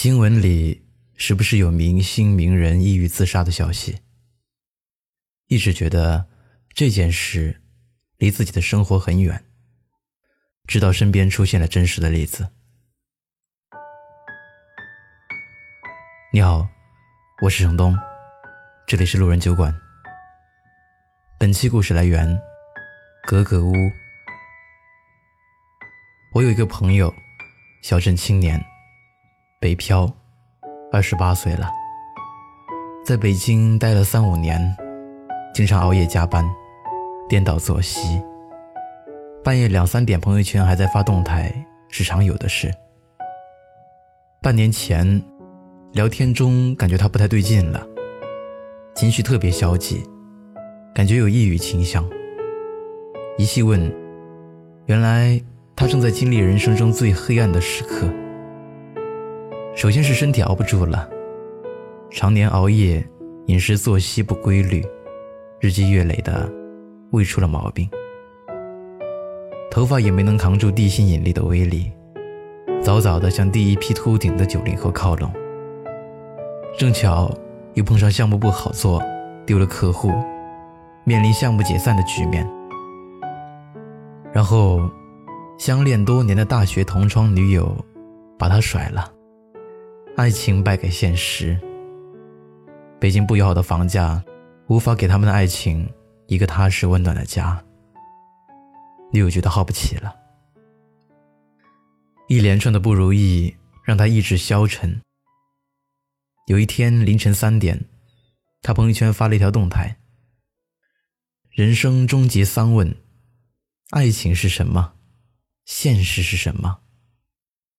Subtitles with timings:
[0.00, 3.98] 新闻里时不时有明星名人抑郁自杀的消息，
[5.48, 6.28] 一直觉得
[6.72, 7.60] 这件事
[8.16, 9.44] 离自己的生活很远，
[10.68, 12.48] 直到身边出现了真实的例子。
[16.32, 16.68] 你好，
[17.42, 17.98] 我是程东，
[18.86, 19.76] 这里是路人酒馆。
[21.40, 22.40] 本期故事来源
[23.26, 23.74] 格格屋。
[26.34, 27.12] 我有一个朋友，
[27.82, 28.64] 小镇青年。
[29.60, 30.08] 北漂，
[30.92, 31.68] 二十八岁了，
[33.04, 34.76] 在北京待了三五年，
[35.52, 36.48] 经常熬夜加班，
[37.28, 38.22] 颠倒作息，
[39.42, 41.52] 半夜两三点朋友圈还在发动态
[41.88, 42.72] 是常有的事。
[44.40, 45.20] 半年前，
[45.90, 47.84] 聊天中感觉他不太对劲了，
[48.94, 50.04] 情绪特别消极，
[50.94, 52.08] 感觉有抑郁倾向。
[53.36, 53.92] 一细问，
[54.86, 55.42] 原来
[55.74, 58.08] 他正在经历人生中最黑暗的时刻。
[59.78, 61.08] 首先是身体熬不住了，
[62.10, 63.00] 常年熬夜，
[63.46, 64.84] 饮食作息不规律，
[65.60, 66.50] 日积月累的
[67.12, 67.88] 胃出了毛病，
[69.70, 71.92] 头发也没能扛住地心引力的威力，
[72.82, 75.32] 早早的向第一批秃顶的九零后靠拢。
[76.76, 77.32] 正巧
[77.74, 79.00] 又碰上项目不好做，
[79.46, 80.10] 丢了客户，
[81.04, 82.44] 面临项目解散的局面，
[84.32, 84.80] 然后
[85.56, 87.72] 相恋多年的大学同窗女友
[88.36, 89.12] 把他甩了。
[90.18, 91.56] 爱情败给现实。
[93.00, 94.20] 北京不友好的房价，
[94.66, 95.88] 无法给他们的爱情
[96.26, 97.64] 一个踏实温暖的家。
[99.12, 100.12] 女友觉得耗不起了，
[102.26, 105.00] 一连串的不如意让他意志消沉。
[106.48, 107.80] 有一天凌晨三点，
[108.60, 109.98] 他朋友圈发了一条动态
[111.48, 112.92] ：“人生终极三问，
[113.90, 114.94] 爱情是什么？
[115.64, 116.80] 现实是什么？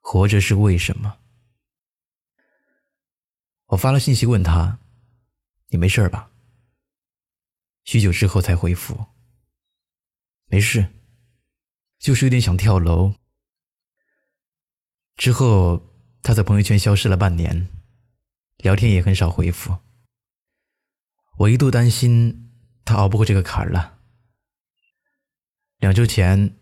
[0.00, 1.16] 活着是为什么？”
[3.72, 4.78] 我发了信息问他
[5.68, 6.30] ：“你没事吧？”
[7.84, 9.06] 许久之后才回复
[10.46, 10.88] ：“没事，
[11.98, 13.14] 就是有点想跳楼。”
[15.16, 15.90] 之后
[16.22, 17.68] 他在朋友圈消失了半年，
[18.58, 19.78] 聊天也很少回复。
[21.38, 22.52] 我一度担心
[22.84, 24.00] 他熬不过这个坎儿了。
[25.78, 26.58] 两周前，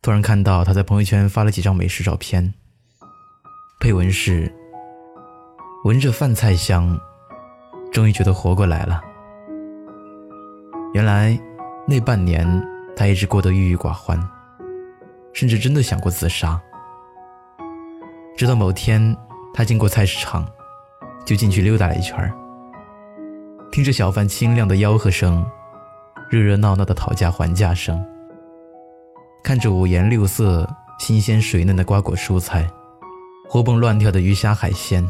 [0.00, 2.54] 突然看到他在朋友圈发了几张美食照片，
[3.78, 4.59] 配文是。
[5.90, 6.96] 闻着饭菜香，
[7.90, 9.02] 终于觉得活过来了。
[10.94, 11.36] 原来
[11.84, 12.46] 那半年
[12.94, 14.16] 他一直过得郁郁寡欢，
[15.32, 16.62] 甚至真的想过自杀。
[18.36, 19.16] 直到某天，
[19.52, 20.46] 他经过菜市场，
[21.26, 22.32] 就进去溜达了一圈
[23.72, 25.44] 听着小贩清亮的吆喝声，
[26.30, 28.00] 热热闹闹的讨价还价声，
[29.42, 30.68] 看着五颜六色、
[31.00, 32.70] 新鲜水嫩的瓜果蔬菜，
[33.48, 35.04] 活蹦乱跳的鱼虾海鲜。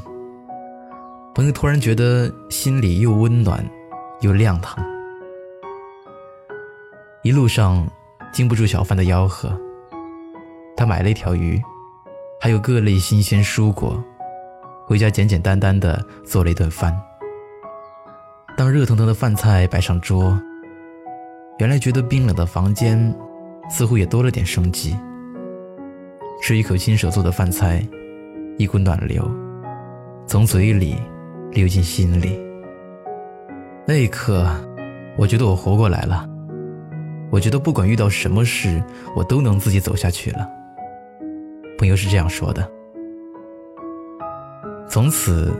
[1.40, 3.66] 朋友突然觉得心里又温暖
[4.20, 4.76] 又亮堂。
[7.22, 7.90] 一路上
[8.30, 9.58] 经不住小贩的吆喝，
[10.76, 11.58] 他买了一条鱼，
[12.42, 13.98] 还有各类新鲜蔬果，
[14.86, 16.94] 回家简简单单的做了一顿饭。
[18.54, 20.38] 当热腾腾的饭菜摆上桌，
[21.58, 23.18] 原来觉得冰冷的房间
[23.70, 24.94] 似乎也多了点生机。
[26.42, 27.82] 吃一口亲手做的饭菜，
[28.58, 29.26] 一股暖流
[30.26, 30.98] 从嘴里。
[31.52, 32.38] 流进心里。
[33.86, 34.46] 那一刻，
[35.16, 36.28] 我觉得我活过来了。
[37.30, 38.82] 我觉得不管遇到什么事，
[39.16, 40.48] 我都能自己走下去了。
[41.78, 42.68] 朋友是这样说的。
[44.88, 45.52] 从此，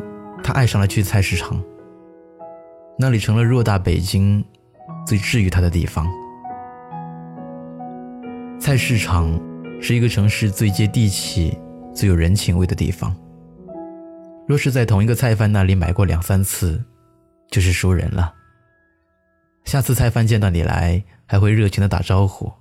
[0.42, 1.60] 他爱上了去菜市场。
[2.98, 4.44] 那里成了偌大北京
[5.06, 6.06] 最治愈他的地方。
[8.60, 9.40] 菜市场
[9.80, 11.56] 是一个城市最接地气、
[11.94, 13.16] 最有人情味的地方。
[14.50, 16.84] 若是在同一个菜贩那里买过两三次，
[17.52, 18.34] 就是熟人了。
[19.62, 22.52] 下次菜贩见到你来，还会热情的打招呼。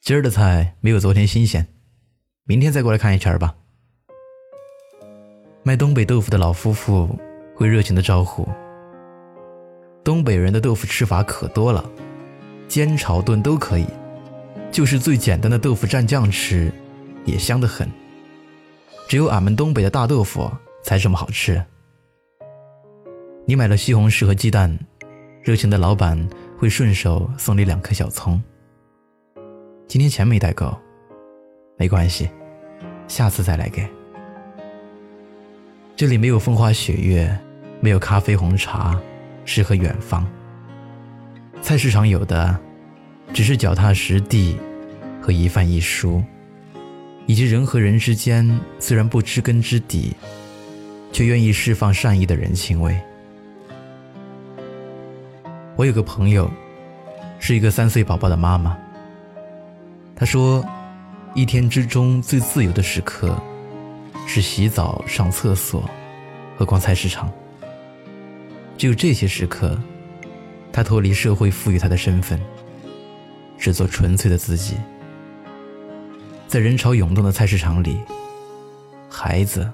[0.00, 1.66] 今儿的菜没有昨天新鲜，
[2.44, 3.56] 明天再过来看一圈吧。
[5.64, 7.18] 卖东北豆腐的老夫妇
[7.56, 8.48] 会热情的招呼。
[10.04, 11.84] 东北人的豆腐吃法可多了，
[12.68, 13.86] 煎炒炖都可以，
[14.70, 16.72] 就是最简单的豆腐蘸酱吃，
[17.24, 17.90] 也香得很。
[19.12, 20.50] 只有俺们东北的大豆腐
[20.82, 21.62] 才这么好吃。
[23.44, 24.74] 你买了西红柿和鸡蛋，
[25.42, 26.26] 热情的老板
[26.56, 28.42] 会顺手送你两颗小葱。
[29.86, 30.74] 今天钱没带够，
[31.76, 32.30] 没关系，
[33.06, 33.86] 下次再来给。
[35.94, 37.38] 这里没有风花雪月，
[37.82, 38.98] 没有咖啡红茶，
[39.44, 40.26] 诗和远方。
[41.60, 42.58] 菜市场有的，
[43.34, 44.58] 只是脚踏实地
[45.20, 46.24] 和一饭一蔬。
[47.26, 50.14] 以及人和人之间虽然不知根知底，
[51.12, 52.98] 却愿意释放善意的人情味。
[55.76, 56.50] 我有个朋友，
[57.38, 58.76] 是一个三岁宝宝的妈妈。
[60.14, 60.64] 她说，
[61.34, 63.40] 一天之中最自由的时刻，
[64.26, 65.88] 是洗澡、上厕所
[66.56, 67.32] 和逛菜市场。
[68.76, 69.78] 只有这些时刻，
[70.72, 72.38] 她脱离社会赋予她的身份，
[73.58, 74.76] 只做纯粹的自己。
[76.52, 77.98] 在人潮涌动的菜市场里，
[79.08, 79.66] 孩子、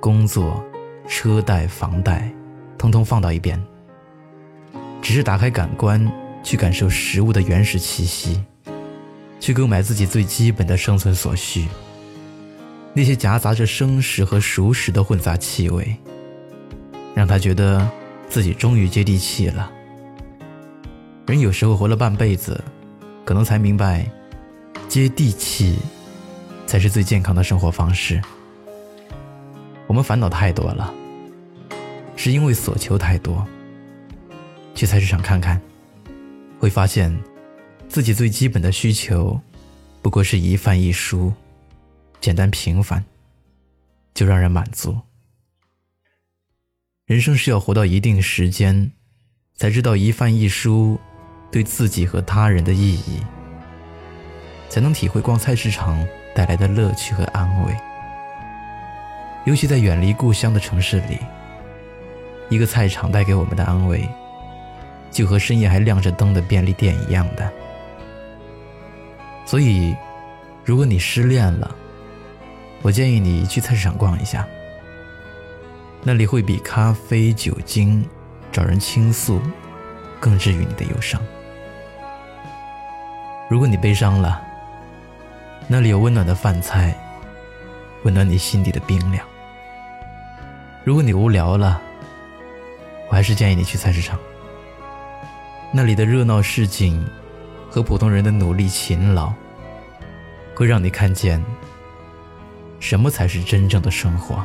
[0.00, 0.60] 工作、
[1.06, 2.28] 车贷、房贷，
[2.76, 3.64] 通通放到一边。
[5.00, 6.04] 只是打开感官，
[6.42, 8.42] 去感受食物的原始气息，
[9.38, 11.68] 去购买自己最基本的生存所需。
[12.92, 15.96] 那些夹杂着生食和熟食的混杂气味，
[17.14, 17.88] 让他觉得
[18.28, 19.70] 自己终于接地气了。
[21.28, 22.60] 人有时候活了半辈子，
[23.24, 24.04] 可能才明白，
[24.88, 25.78] 接地气
[26.66, 28.20] 才是最健康的生活方式。
[29.86, 30.92] 我们烦恼太多了，
[32.16, 33.46] 是因为所求太多。
[34.74, 35.58] 去菜市场看看，
[36.58, 37.16] 会发现，
[37.88, 39.40] 自己最基本的需求，
[40.02, 41.32] 不过是一饭一蔬，
[42.20, 43.02] 简单平凡，
[44.12, 44.98] 就让人满足。
[47.06, 48.90] 人生是要活到一定时间，
[49.54, 50.98] 才知道一饭一蔬
[51.50, 53.22] 对自己和他人的意义，
[54.68, 56.04] 才能体会逛菜市场
[56.36, 57.74] 带来的乐趣和安慰。
[59.44, 61.18] 尤其在远离故乡的城市里，
[62.48, 64.06] 一个菜场带给我们的安慰。
[65.08, 67.50] 就和深夜还亮着灯的便利店一样的，
[69.46, 69.96] 所以，
[70.62, 71.74] 如果你失恋了，
[72.82, 74.46] 我建议你去菜市场逛一下，
[76.02, 78.06] 那里会比咖啡、酒精、
[78.52, 79.40] 找人倾诉
[80.20, 81.18] 更治愈你的忧伤。
[83.48, 84.42] 如果你悲伤了，
[85.68, 86.94] 那里有温暖的饭菜，
[88.04, 89.26] 温暖你心底的冰凉。
[90.84, 91.82] 如果你无聊了，
[93.08, 94.16] 我还是建议你去菜市场。
[95.72, 97.04] 那里的热闹市井
[97.68, 99.32] 和普通人的努力勤劳，
[100.54, 101.44] 会让你看见
[102.78, 104.44] 什么才是真正的生活。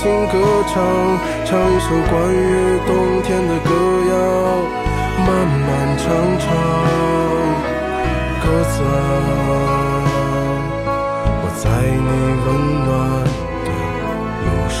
[0.00, 0.34] 轻歌
[0.66, 0.82] 唱，
[1.44, 3.68] 唱一首关于冬天的歌
[4.08, 4.12] 谣，
[5.18, 5.68] 漫漫
[5.98, 6.08] 长
[6.38, 6.48] 长，
[8.40, 8.88] 鸽子啊，
[11.42, 12.08] 我在你
[12.46, 12.48] 温
[12.86, 12.88] 暖
[13.66, 13.68] 的
[14.46, 14.80] 路上。